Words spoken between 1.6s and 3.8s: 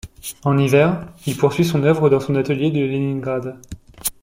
son œuvre dans son atelier de Léningrad.